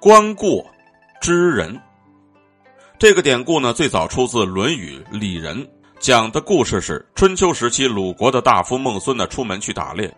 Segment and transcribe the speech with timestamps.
[0.00, 0.64] 观过
[1.20, 1.76] 知人。
[2.98, 5.60] 这个典故呢，最早出自《论语·里仁》，
[5.98, 10.12] 讲的故事是春秋时期鲁国的大夫孟孙呢，出门去打猎，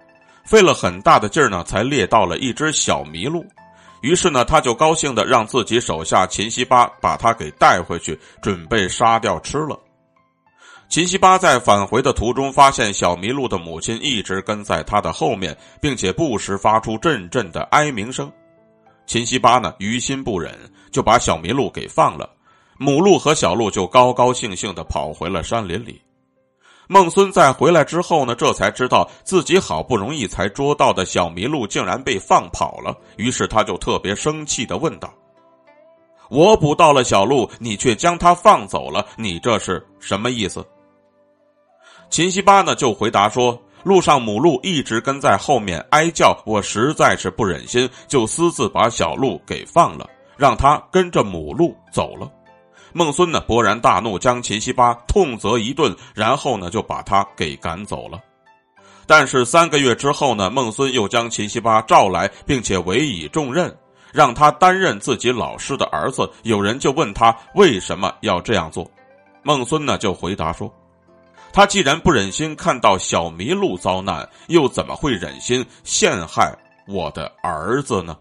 [0.45, 3.45] 费了很大的劲儿呢，才猎到了一只小麋鹿。
[4.03, 9.79] 于是呢，他就高兴的让自己手下秦西巴把他给带回去，准备杀掉吃了。
[10.91, 18.31] 秦西巴在返回的途中，发现小麋鹿的母亲一直跟在他的后面，并且不时发出阵阵的哀鸣声。
[19.11, 20.57] 秦西巴呢，于心不忍，
[20.93, 22.31] 就把小麋鹿给放了。
[22.79, 26.01] 母鹿和小鹿就高高兴兴的跑回了山林里。
[26.87, 32.97] 孟孙在回来之后呢，这才知道自己好不容易才捉到的小麋鹿竟然被放跑了。
[33.17, 35.13] 于是他就特别生气的问道
[36.31, 40.65] ：“我捕到了小鹿，你却将它放走了，你这是什么意思？”
[42.11, 52.31] 秦西巴呢就回答说：“路上母鹿一直跟在后面哀叫，我实在是不忍心，就私自把小鹿给放了，让它跟着母鹿走了。”
[52.93, 58.21] 孟孙呢，勃然大怒，将秦西巴痛责一顿，然后呢，就把他给赶走了。
[59.07, 63.73] 但是三个月之后呢，孟孙又将秦西巴召来，并且委以重任，
[64.13, 66.29] 让他担任自己老师的儿子。
[66.43, 68.91] 有人就问他为什么要这样做，
[69.45, 70.69] 孟孙呢就回答说
[71.53, 76.57] ：“他既然不忍心看到小麋鹿遭难，又怎么会忍心陷害
[76.87, 78.17] 我的儿子呢？”